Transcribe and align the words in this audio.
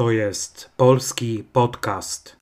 To 0.00 0.10
jest 0.10 0.70
polski 0.76 1.44
podcast. 1.52 2.36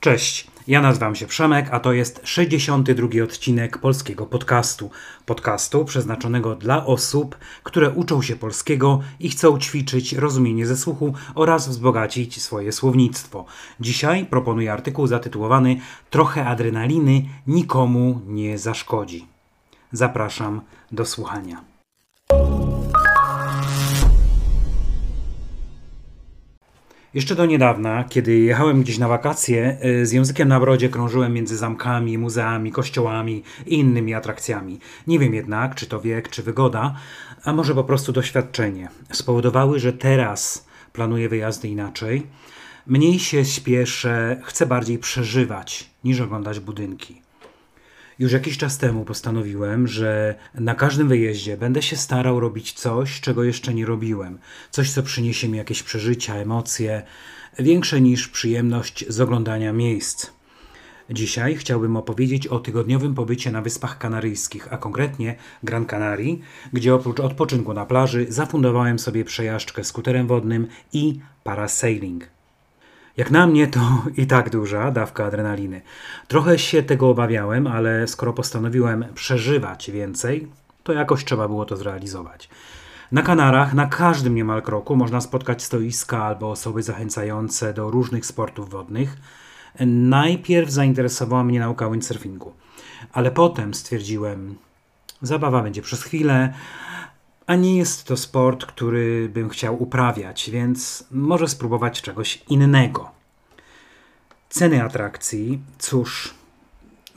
Cześć, 0.00 0.46
ja 0.66 0.82
nazywam 0.82 1.14
się 1.14 1.26
Przemek, 1.26 1.68
a 1.70 1.80
to 1.80 1.92
jest 1.92 2.20
62 2.24 3.22
odcinek 3.24 3.78
polskiego 3.78 4.26
podcastu. 4.26 4.90
Podcastu 5.26 5.84
przeznaczonego 5.84 6.54
dla 6.54 6.86
osób, 6.86 7.38
które 7.62 7.90
uczą 7.90 8.22
się 8.22 8.36
polskiego 8.36 9.00
i 9.20 9.30
chcą 9.30 9.58
ćwiczyć 9.58 10.12
rozumienie 10.12 10.66
ze 10.66 10.76
słuchu 10.76 11.14
oraz 11.34 11.68
wzbogacić 11.68 12.42
swoje 12.42 12.72
słownictwo. 12.72 13.44
Dzisiaj 13.80 14.26
proponuję 14.26 14.72
artykuł 14.72 15.06
zatytułowany 15.06 15.80
Trochę 16.10 16.46
adrenaliny 16.46 17.24
nikomu 17.46 18.20
nie 18.26 18.58
zaszkodzi. 18.58 19.26
Zapraszam 19.92 20.60
do 20.92 21.04
słuchania. 21.04 21.71
Jeszcze 27.14 27.34
do 27.34 27.46
niedawna, 27.46 28.04
kiedy 28.04 28.38
jechałem 28.38 28.82
gdzieś 28.82 28.98
na 28.98 29.08
wakacje, 29.08 29.78
y, 29.84 30.06
z 30.06 30.12
językiem 30.12 30.48
na 30.48 30.60
brodzie 30.60 30.88
krążyłem 30.88 31.32
między 31.32 31.56
zamkami, 31.56 32.18
muzeami, 32.18 32.72
kościołami 32.72 33.42
i 33.66 33.74
innymi 33.74 34.14
atrakcjami. 34.14 34.78
Nie 35.06 35.18
wiem 35.18 35.34
jednak, 35.34 35.74
czy 35.74 35.86
to 35.86 36.00
wiek, 36.00 36.28
czy 36.28 36.42
wygoda, 36.42 36.94
a 37.44 37.52
może 37.52 37.74
po 37.74 37.84
prostu 37.84 38.12
doświadczenie, 38.12 38.88
spowodowały, 39.12 39.80
że 39.80 39.92
teraz 39.92 40.66
planuję 40.92 41.28
wyjazdy 41.28 41.68
inaczej. 41.68 42.26
Mniej 42.86 43.18
się 43.18 43.44
śpieszę, 43.44 44.40
chcę 44.44 44.66
bardziej 44.66 44.98
przeżywać 44.98 45.90
niż 46.04 46.20
oglądać 46.20 46.60
budynki. 46.60 47.22
Już 48.22 48.32
jakiś 48.32 48.58
czas 48.58 48.78
temu 48.78 49.04
postanowiłem, 49.04 49.88
że 49.88 50.34
na 50.54 50.74
każdym 50.74 51.08
wyjeździe 51.08 51.56
będę 51.56 51.82
się 51.82 51.96
starał 51.96 52.40
robić 52.40 52.72
coś, 52.72 53.20
czego 53.20 53.44
jeszcze 53.44 53.74
nie 53.74 53.86
robiłem. 53.86 54.38
Coś, 54.70 54.90
co 54.90 55.02
przyniesie 55.02 55.48
mi 55.48 55.58
jakieś 55.58 55.82
przeżycia, 55.82 56.34
emocje, 56.34 57.02
większe 57.58 58.00
niż 58.00 58.28
przyjemność 58.28 59.04
z 59.08 59.20
oglądania 59.20 59.72
miejsc. 59.72 60.30
Dzisiaj 61.10 61.56
chciałbym 61.56 61.96
opowiedzieć 61.96 62.46
o 62.46 62.58
tygodniowym 62.58 63.14
pobycie 63.14 63.52
na 63.52 63.62
Wyspach 63.62 63.98
Kanaryjskich, 63.98 64.72
a 64.72 64.76
konkretnie 64.76 65.36
Gran 65.62 65.86
Canaria, 65.86 66.36
gdzie 66.72 66.94
oprócz 66.94 67.20
odpoczynku 67.20 67.74
na 67.74 67.86
plaży 67.86 68.26
zafundowałem 68.28 68.98
sobie 68.98 69.24
przejażdżkę 69.24 69.84
skuterem 69.84 70.26
wodnym 70.26 70.66
i 70.92 71.20
parasailing. 71.44 72.31
Jak 73.16 73.30
na 73.30 73.46
mnie 73.46 73.66
to 73.66 73.80
i 74.16 74.26
tak 74.26 74.50
duża 74.50 74.90
dawka 74.90 75.24
adrenaliny. 75.24 75.80
Trochę 76.28 76.58
się 76.58 76.82
tego 76.82 77.10
obawiałem, 77.10 77.66
ale 77.66 78.08
skoro 78.08 78.32
postanowiłem 78.32 79.04
przeżywać 79.14 79.90
więcej, 79.90 80.48
to 80.82 80.92
jakoś 80.92 81.24
trzeba 81.24 81.48
było 81.48 81.64
to 81.64 81.76
zrealizować. 81.76 82.48
Na 83.12 83.22
Kanarach, 83.22 83.74
na 83.74 83.86
każdym 83.86 84.34
niemal 84.34 84.62
kroku 84.62 84.96
można 84.96 85.20
spotkać 85.20 85.62
stoiska 85.62 86.24
albo 86.24 86.50
osoby 86.50 86.82
zachęcające 86.82 87.74
do 87.74 87.90
różnych 87.90 88.26
sportów 88.26 88.70
wodnych. 88.70 89.16
Najpierw 89.86 90.70
zainteresowała 90.70 91.44
mnie 91.44 91.60
nauka 91.60 91.90
windsurfingu, 91.90 92.52
ale 93.12 93.30
potem 93.30 93.74
stwierdziłem, 93.74 94.54
zabawa 95.22 95.62
będzie 95.62 95.82
przez 95.82 96.02
chwilę, 96.02 96.52
a 97.46 97.54
nie 97.56 97.76
jest 97.76 98.04
to 98.04 98.16
sport, 98.16 98.66
który 98.66 99.28
bym 99.28 99.48
chciał 99.48 99.82
uprawiać, 99.82 100.50
więc 100.50 101.04
może 101.10 101.48
spróbować 101.48 102.02
czegoś 102.02 102.42
innego. 102.48 103.10
Ceny 104.48 104.82
atrakcji, 104.82 105.60
cóż, 105.78 106.34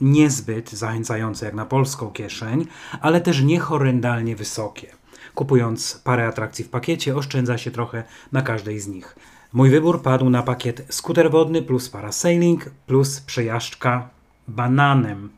niezbyt 0.00 0.72
zachęcające 0.72 1.46
jak 1.46 1.54
na 1.54 1.66
polską 1.66 2.10
kieszeń, 2.10 2.66
ale 3.00 3.20
też 3.20 3.42
niehorrendalnie 3.42 4.36
wysokie. 4.36 4.86
Kupując 5.34 6.00
parę 6.04 6.26
atrakcji 6.26 6.64
w 6.64 6.68
pakiecie, 6.68 7.16
oszczędza 7.16 7.58
się 7.58 7.70
trochę 7.70 8.04
na 8.32 8.42
każdej 8.42 8.80
z 8.80 8.88
nich. 8.88 9.16
Mój 9.52 9.70
wybór 9.70 10.02
padł 10.02 10.30
na 10.30 10.42
pakiet 10.42 10.86
skuter 10.90 11.30
wodny 11.30 11.62
plus 11.62 11.88
parasailing 11.88 12.70
plus 12.86 13.20
przejażdżka 13.20 14.08
bananem 14.48 15.30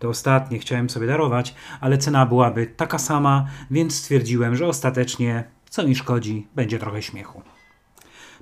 to 0.00 0.08
ostatnie 0.08 0.58
chciałem 0.58 0.90
sobie 0.90 1.06
darować, 1.06 1.54
ale 1.80 1.98
cena 1.98 2.26
byłaby 2.26 2.66
taka 2.66 2.98
sama, 2.98 3.46
więc 3.70 3.94
stwierdziłem, 3.94 4.56
że 4.56 4.66
ostatecznie, 4.66 5.44
co 5.70 5.86
mi 5.86 5.94
szkodzi, 5.94 6.46
będzie 6.54 6.78
trochę 6.78 7.02
śmiechu. 7.02 7.42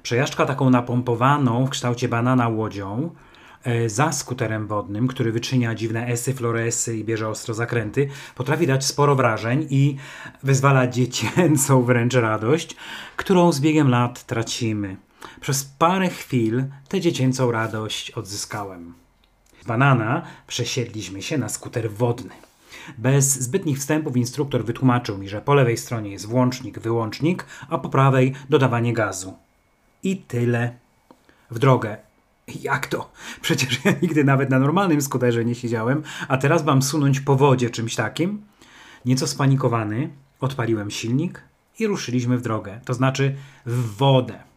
Przejażdżka 0.03 0.47
taką 0.47 0.71
napompowaną 0.71 1.67
w 1.67 1.71
kształcie 1.71 2.09
banana 2.09 2.49
łodzią 2.49 3.11
e, 3.65 3.89
za 3.89 4.13
skuterem 4.13 4.67
wodnym, 4.67 5.09
który 5.09 5.33
wyczynia 5.33 5.75
dziwne 5.75 6.07
esy, 6.07 6.35
floresy 6.35 6.97
i 6.97 7.05
bierze 7.05 7.29
ostro 7.29 7.55
zakręty, 7.55 8.09
potrafi 8.35 8.67
dać 8.67 8.85
sporo 8.85 9.15
wrażeń 9.15 9.67
i 9.71 9.97
wyzwala 10.43 10.87
dziecięcą 10.87 11.83
wręcz 11.83 12.15
radość, 12.15 12.77
którą 13.17 13.53
z 13.53 13.61
biegiem 13.61 13.89
lat 13.89 14.25
tracimy. 14.25 14.97
Przez 15.41 15.65
parę 15.65 16.09
chwil 16.09 16.65
tę 16.89 17.01
dziecięcą 17.01 17.51
radość 17.51 18.11
odzyskałem 18.11 19.08
banana 19.69 20.23
przesiedliśmy 20.47 21.23
się 21.23 21.39
na 21.39 21.49
skuter 21.49 21.91
wodny. 21.91 22.35
Bez 22.99 23.41
zbytnich 23.41 23.79
wstępów 23.79 24.17
instruktor 24.17 24.65
wytłumaczył 24.65 25.19
mi, 25.19 25.29
że 25.29 25.41
po 25.41 25.55
lewej 25.55 25.77
stronie 25.77 26.11
jest 26.11 26.27
włącznik, 26.27 26.79
wyłącznik, 26.79 27.47
a 27.69 27.79
po 27.79 27.89
prawej 27.89 28.35
dodawanie 28.49 28.93
gazu. 28.93 29.35
I 30.03 30.17
tyle. 30.17 30.73
W 31.51 31.59
drogę. 31.59 31.97
Jak 32.63 32.87
to? 32.87 33.11
Przecież 33.41 33.85
ja 33.85 33.93
nigdy 34.03 34.25
nawet 34.25 34.51
na 34.51 34.59
normalnym 34.59 35.03
skuterze 35.03 35.45
nie 35.45 35.55
siedziałem, 35.55 36.03
a 36.29 36.37
teraz 36.37 36.65
mam 36.65 36.83
sunąć 36.83 37.21
po 37.21 37.37
wodzie 37.37 37.71
czymś 37.71 37.95
takim? 37.95 38.43
Nieco 39.05 39.27
spanikowany, 39.27 40.11
odpaliłem 40.41 40.91
silnik 40.91 41.43
i 41.79 41.87
ruszyliśmy 41.87 42.39
w 42.39 42.43
drogę, 42.43 42.81
to 42.85 42.95
znaczy 42.95 43.35
w 43.67 43.97
wodę. 43.97 44.48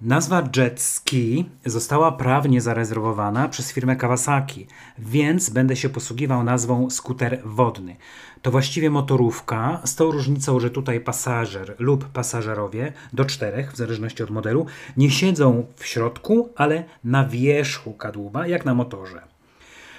Nazwa 0.00 0.48
jet 0.56 0.80
ski 0.80 1.44
została 1.66 2.12
prawnie 2.12 2.60
zarezerwowana 2.60 3.48
przez 3.48 3.72
firmę 3.72 3.96
Kawasaki, 3.96 4.66
więc 4.98 5.50
będę 5.50 5.76
się 5.76 5.88
posługiwał 5.88 6.44
nazwą 6.44 6.90
skuter 6.90 7.40
wodny. 7.44 7.96
To 8.42 8.50
właściwie 8.50 8.90
motorówka, 8.90 9.80
z 9.84 9.94
tą 9.94 10.10
różnicą, 10.10 10.60
że 10.60 10.70
tutaj 10.70 11.00
pasażer 11.00 11.74
lub 11.78 12.04
pasażerowie, 12.04 12.92
do 13.12 13.24
czterech 13.24 13.72
w 13.72 13.76
zależności 13.76 14.22
od 14.22 14.30
modelu, 14.30 14.66
nie 14.96 15.10
siedzą 15.10 15.66
w 15.76 15.86
środku, 15.86 16.48
ale 16.56 16.84
na 17.04 17.24
wierzchu 17.24 17.92
kadłuba, 17.92 18.46
jak 18.46 18.64
na 18.64 18.74
motorze. 18.74 19.22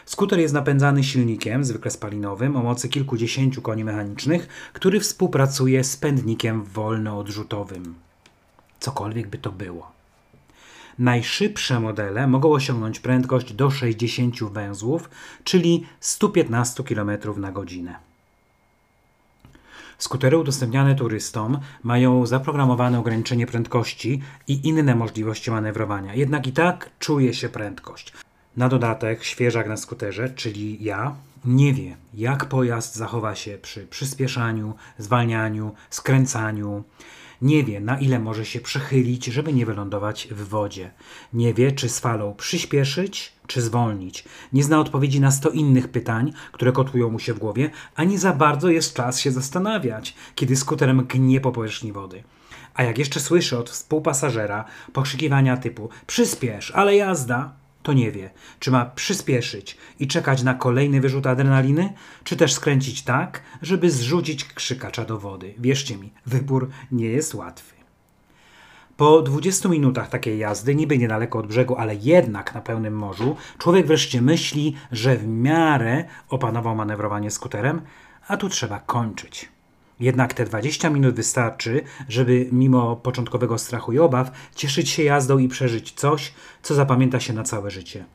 Skuter 0.05 0.39
jest 0.39 0.53
napędzany 0.53 1.03
silnikiem, 1.03 1.63
zwykle 1.65 1.91
spalinowym, 1.91 2.55
o 2.55 2.63
mocy 2.63 2.89
kilkudziesięciu 2.89 3.61
koni 3.61 3.83
mechanicznych, 3.83 4.47
który 4.73 4.99
współpracuje 4.99 5.83
z 5.83 5.97
pędnikiem 5.97 6.63
wolnoodrzutowym 6.63 8.06
cokolwiek 8.79 9.27
by 9.27 9.37
to 9.37 9.51
było. 9.51 9.91
Najszybsze 10.99 11.79
modele 11.79 12.27
mogą 12.27 12.51
osiągnąć 12.51 12.99
prędkość 12.99 13.53
do 13.53 13.71
60 13.71 14.43
węzłów, 14.43 15.09
czyli 15.43 15.85
115 15.99 16.83
km 16.83 17.11
na 17.37 17.51
godzinę. 17.51 17.95
Skutery 19.97 20.37
udostępniane 20.37 20.95
turystom 20.95 21.59
mają 21.83 22.25
zaprogramowane 22.25 22.99
ograniczenie 22.99 23.47
prędkości 23.47 24.21
i 24.47 24.67
inne 24.67 24.95
możliwości 24.95 25.51
manewrowania. 25.51 26.15
Jednak 26.15 26.47
i 26.47 26.51
tak 26.51 26.89
czuje 26.99 27.33
się 27.33 27.49
prędkość. 27.49 28.13
Na 28.57 28.69
dodatek 28.69 29.23
świeżak 29.23 29.67
na 29.67 29.77
skuterze, 29.77 30.29
czyli 30.29 30.83
ja, 30.83 31.15
nie 31.45 31.73
wie, 31.73 31.97
jak 32.13 32.45
pojazd 32.45 32.95
zachowa 32.95 33.35
się 33.35 33.57
przy 33.57 33.87
przyspieszaniu, 33.87 34.73
zwalnianiu, 34.97 35.71
skręcaniu. 35.89 36.83
Nie 37.41 37.63
wie, 37.63 37.79
na 37.79 37.99
ile 37.99 38.19
może 38.19 38.45
się 38.45 38.59
przechylić, 38.59 39.25
żeby 39.25 39.53
nie 39.53 39.65
wylądować 39.65 40.27
w 40.31 40.47
wodzie. 40.47 40.91
Nie 41.33 41.53
wie, 41.53 41.71
czy 41.71 41.89
z 41.89 41.99
falą 41.99 42.33
przyspieszyć, 42.33 43.33
czy 43.47 43.61
zwolnić. 43.61 44.25
Nie 44.53 44.63
zna 44.63 44.79
odpowiedzi 44.79 45.19
na 45.19 45.31
sto 45.31 45.49
innych 45.49 45.87
pytań, 45.87 46.33
które 46.51 46.71
kotłują 46.71 47.09
mu 47.09 47.19
się 47.19 47.33
w 47.33 47.39
głowie, 47.39 47.69
ani 47.95 48.17
za 48.17 48.33
bardzo 48.33 48.69
jest 48.69 48.93
czas 48.93 49.19
się 49.19 49.31
zastanawiać, 49.31 50.15
kiedy 50.35 50.55
skuterem 50.55 51.05
gnie 51.05 51.41
po 51.41 51.51
powierzchni 51.51 51.91
wody. 51.91 52.23
A 52.73 52.83
jak 52.83 52.97
jeszcze 52.97 53.19
słyszy 53.19 53.57
od 53.57 53.69
współpasażera 53.69 54.65
pokrzykiwania 54.93 55.57
typu 55.57 55.89
przyspiesz, 56.07 56.71
ale 56.71 56.95
jazda, 56.95 57.53
to 57.87 57.93
nie 57.93 58.11
wie, 58.11 58.29
czy 58.59 58.71
ma 58.71 58.85
przyspieszyć 58.85 59.77
i 59.99 60.07
czekać 60.07 60.43
na 60.43 60.53
kolejny 60.53 61.01
wyrzut 61.01 61.27
adrenaliny, 61.27 61.93
czy 62.23 62.35
też 62.35 62.53
skręcić 62.53 63.01
tak, 63.01 63.41
żeby 63.61 63.91
zrzucić 63.91 64.45
krzykacza 64.45 65.05
do 65.05 65.19
wody. 65.19 65.53
Wierzcie 65.57 65.97
mi, 65.97 66.13
wybór 66.25 66.69
nie 66.91 67.05
jest 67.05 67.33
łatwy. 67.33 67.75
Po 68.97 69.21
20 69.21 69.69
minutach 69.69 70.09
takiej 70.09 70.39
jazdy, 70.39 70.75
niby 70.75 70.97
niedaleko 70.97 71.39
od 71.39 71.47
brzegu, 71.47 71.75
ale 71.75 71.95
jednak 71.95 72.55
na 72.55 72.61
pełnym 72.61 72.93
morzu, 72.93 73.35
człowiek 73.57 73.87
wreszcie 73.87 74.21
myśli, 74.21 74.75
że 74.91 75.17
w 75.17 75.27
miarę 75.27 76.05
opanował 76.29 76.75
manewrowanie 76.75 77.31
skuterem, 77.31 77.81
a 78.27 78.37
tu 78.37 78.49
trzeba 78.49 78.79
kończyć. 78.79 79.49
Jednak 79.99 80.33
te 80.33 80.45
20 80.45 80.89
minut 80.89 81.15
wystarczy, 81.15 81.81
żeby 82.09 82.49
mimo 82.51 82.95
początkowego 82.95 83.57
strachu 83.57 83.93
i 83.93 83.99
obaw 83.99 84.31
cieszyć 84.55 84.89
się 84.89 85.03
jazdą 85.03 85.37
i 85.37 85.47
przeżyć 85.47 85.91
coś, 85.91 86.33
co 86.61 86.75
zapamięta 86.75 87.19
się 87.19 87.33
na 87.33 87.43
całe 87.43 87.71
życie. 87.71 88.05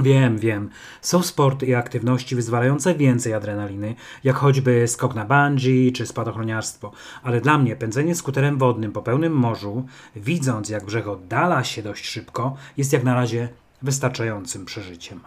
Wiem, 0.00 0.38
wiem. 0.38 0.70
Są 1.00 1.22
sporty 1.22 1.66
i 1.66 1.74
aktywności 1.74 2.36
wyzwalające 2.36 2.94
więcej 2.94 3.34
adrenaliny, 3.34 3.94
jak 4.24 4.36
choćby 4.36 4.88
skok 4.88 5.14
na 5.14 5.24
bungee 5.24 5.92
czy 5.92 6.06
spadochroniarstwo, 6.06 6.92
ale 7.22 7.40
dla 7.40 7.58
mnie 7.58 7.76
pędzenie 7.76 8.14
skuterem 8.14 8.58
wodnym 8.58 8.92
po 8.92 9.02
pełnym 9.02 9.32
morzu, 9.32 9.86
widząc 10.16 10.68
jak 10.68 10.84
brzeg 10.84 11.06
oddala 11.06 11.64
się 11.64 11.82
dość 11.82 12.06
szybko, 12.06 12.56
jest 12.76 12.92
jak 12.92 13.04
na 13.04 13.14
razie 13.14 13.48
wystarczającym 13.82 14.64
przeżyciem. 14.64 15.20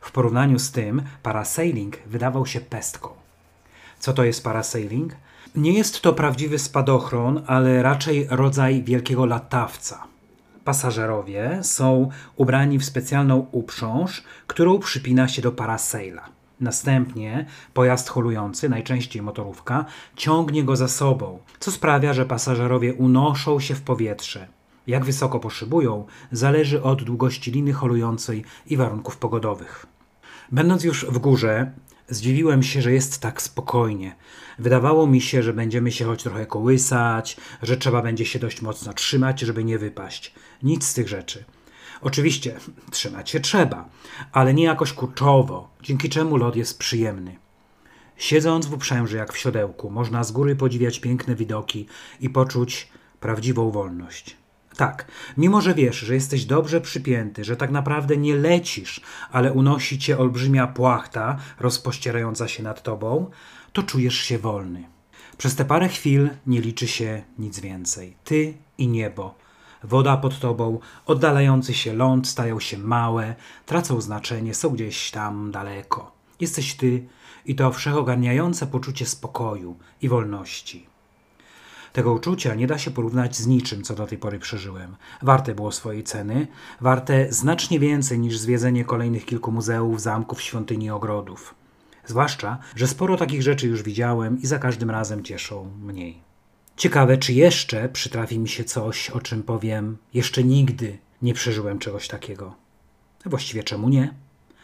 W 0.00 0.12
porównaniu 0.12 0.58
z 0.58 0.70
tym 0.70 1.02
parasailing 1.22 1.96
wydawał 2.06 2.46
się 2.46 2.60
pestką. 2.60 3.25
Co 3.98 4.12
to 4.12 4.24
jest 4.24 4.44
parasailing? 4.44 5.12
Nie 5.56 5.72
jest 5.72 6.00
to 6.00 6.12
prawdziwy 6.12 6.58
spadochron, 6.58 7.42
ale 7.46 7.82
raczej 7.82 8.26
rodzaj 8.30 8.82
wielkiego 8.82 9.26
latawca. 9.26 10.04
Pasażerowie 10.64 11.58
są 11.62 12.10
ubrani 12.36 12.78
w 12.78 12.84
specjalną 12.84 13.46
uprząż, 13.52 14.24
którą 14.46 14.78
przypina 14.78 15.28
się 15.28 15.42
do 15.42 15.52
parasaila. 15.52 16.28
Następnie 16.60 17.46
pojazd 17.74 18.08
holujący, 18.08 18.68
najczęściej 18.68 19.22
motorówka, 19.22 19.84
ciągnie 20.16 20.64
go 20.64 20.76
za 20.76 20.88
sobą, 20.88 21.38
co 21.60 21.70
sprawia, 21.70 22.12
że 22.12 22.26
pasażerowie 22.26 22.94
unoszą 22.94 23.60
się 23.60 23.74
w 23.74 23.82
powietrze. 23.82 24.48
Jak 24.86 25.04
wysoko 25.04 25.40
poszybują, 25.40 26.06
zależy 26.32 26.82
od 26.82 27.02
długości 27.02 27.50
liny 27.50 27.72
holującej 27.72 28.44
i 28.66 28.76
warunków 28.76 29.16
pogodowych. 29.16 29.86
Będąc 30.52 30.84
już 30.84 31.06
w 31.06 31.18
górze, 31.18 31.72
zdziwiłem 32.08 32.62
się, 32.62 32.82
że 32.82 32.92
jest 32.92 33.20
tak 33.20 33.42
spokojnie. 33.42 34.16
Wydawało 34.58 35.06
mi 35.06 35.20
się, 35.20 35.42
że 35.42 35.52
będziemy 35.52 35.92
się 35.92 36.04
choć 36.04 36.22
trochę 36.22 36.46
kołysać, 36.46 37.36
że 37.62 37.76
trzeba 37.76 38.02
będzie 38.02 38.26
się 38.26 38.38
dość 38.38 38.62
mocno 38.62 38.92
trzymać, 38.92 39.40
żeby 39.40 39.64
nie 39.64 39.78
wypaść. 39.78 40.34
Nic 40.62 40.86
z 40.86 40.94
tych 40.94 41.08
rzeczy. 41.08 41.44
Oczywiście, 42.00 42.56
trzymać 42.90 43.30
się 43.30 43.40
trzeba, 43.40 43.88
ale 44.32 44.54
nie 44.54 44.64
jakoś 44.64 44.92
kurczowo, 44.92 45.70
dzięki 45.82 46.08
czemu 46.08 46.36
lot 46.36 46.56
jest 46.56 46.78
przyjemny. 46.78 47.36
Siedząc 48.16 48.66
w 48.66 48.72
uprzęży 48.72 49.16
jak 49.16 49.32
w 49.32 49.38
siodełku, 49.38 49.90
można 49.90 50.24
z 50.24 50.32
góry 50.32 50.56
podziwiać 50.56 51.00
piękne 51.00 51.34
widoki 51.34 51.86
i 52.20 52.30
poczuć 52.30 52.88
prawdziwą 53.20 53.70
wolność. 53.70 54.36
Tak, 54.76 55.06
mimo 55.36 55.60
że 55.60 55.74
wiesz, 55.74 55.96
że 55.96 56.14
jesteś 56.14 56.44
dobrze 56.44 56.80
przypięty, 56.80 57.44
że 57.44 57.56
tak 57.56 57.70
naprawdę 57.70 58.16
nie 58.16 58.36
lecisz, 58.36 59.00
ale 59.32 59.52
unosi 59.52 59.98
cię 59.98 60.18
olbrzymia 60.18 60.66
płachta 60.66 61.36
rozpościerająca 61.60 62.48
się 62.48 62.62
nad 62.62 62.82
tobą, 62.82 63.30
to 63.72 63.82
czujesz 63.82 64.14
się 64.14 64.38
wolny. 64.38 64.84
Przez 65.38 65.56
te 65.56 65.64
parę 65.64 65.88
chwil 65.88 66.30
nie 66.46 66.60
liczy 66.60 66.88
się 66.88 67.22
nic 67.38 67.60
więcej. 67.60 68.16
Ty 68.24 68.54
i 68.78 68.88
niebo. 68.88 69.34
Woda 69.84 70.16
pod 70.16 70.38
tobą, 70.40 70.78
oddalający 71.06 71.74
się 71.74 71.94
ląd 71.94 72.28
stają 72.28 72.60
się 72.60 72.78
małe, 72.78 73.34
tracą 73.66 74.00
znaczenie, 74.00 74.54
są 74.54 74.70
gdzieś 74.70 75.10
tam 75.10 75.50
daleko. 75.50 76.12
Jesteś 76.40 76.74
ty 76.74 77.06
i 77.46 77.54
to 77.54 77.72
wszechogarniające 77.72 78.66
poczucie 78.66 79.06
spokoju 79.06 79.76
i 80.02 80.08
wolności. 80.08 80.86
Tego 81.96 82.12
uczucia 82.12 82.54
nie 82.54 82.66
da 82.66 82.78
się 82.78 82.90
porównać 82.90 83.36
z 83.36 83.46
niczym, 83.46 83.82
co 83.82 83.94
do 83.94 84.06
tej 84.06 84.18
pory 84.18 84.38
przeżyłem. 84.38 84.96
Warte 85.22 85.54
było 85.54 85.72
swojej 85.72 86.04
ceny, 86.04 86.46
warte 86.80 87.32
znacznie 87.32 87.80
więcej 87.80 88.18
niż 88.18 88.38
zwiedzenie 88.38 88.84
kolejnych 88.84 89.24
kilku 89.24 89.52
muzeów, 89.52 90.00
zamków, 90.00 90.42
świątyni 90.42 90.86
i 90.86 90.90
ogrodów. 90.90 91.54
Zwłaszcza, 92.06 92.58
że 92.74 92.86
sporo 92.86 93.16
takich 93.16 93.42
rzeczy 93.42 93.66
już 93.66 93.82
widziałem 93.82 94.42
i 94.42 94.46
za 94.46 94.58
każdym 94.58 94.90
razem 94.90 95.24
cieszą 95.24 95.70
mniej. 95.82 96.20
Ciekawe, 96.76 97.18
czy 97.18 97.32
jeszcze 97.32 97.88
przytrafi 97.88 98.38
mi 98.38 98.48
się 98.48 98.64
coś, 98.64 99.10
o 99.10 99.20
czym 99.20 99.42
powiem, 99.42 99.96
jeszcze 100.14 100.44
nigdy 100.44 100.98
nie 101.22 101.34
przeżyłem 101.34 101.78
czegoś 101.78 102.08
takiego. 102.08 102.54
Właściwie 103.26 103.64
czemu 103.64 103.88
nie? 103.88 104.14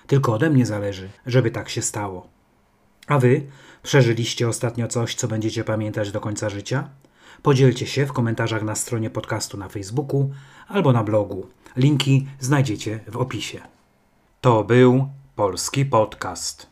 Tylko 0.06 0.34
ode 0.34 0.50
mnie 0.50 0.66
zależy, 0.66 1.08
żeby 1.26 1.50
tak 1.50 1.68
się 1.68 1.82
stało. 1.82 2.28
A 3.06 3.18
wy 3.18 3.46
przeżyliście 3.82 4.48
ostatnio 4.48 4.88
coś, 4.88 5.14
co 5.14 5.28
będziecie 5.28 5.64
pamiętać 5.64 6.12
do 6.12 6.20
końca 6.20 6.50
życia? 6.50 6.88
Podzielcie 7.42 7.86
się 7.86 8.06
w 8.06 8.12
komentarzach 8.12 8.62
na 8.62 8.74
stronie 8.74 9.10
podcastu 9.10 9.58
na 9.58 9.68
Facebooku 9.68 10.30
albo 10.68 10.92
na 10.92 11.04
blogu. 11.04 11.46
Linki 11.76 12.26
znajdziecie 12.40 13.00
w 13.08 13.16
opisie. 13.16 13.60
To 14.40 14.64
był 14.64 15.08
polski 15.36 15.86
podcast. 15.86 16.71